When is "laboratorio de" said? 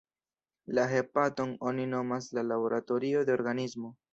2.51-3.37